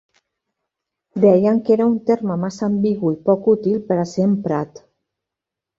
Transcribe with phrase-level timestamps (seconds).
[1.25, 4.85] Deien que era un terme massa ambigu i poc útil per a ser emprat.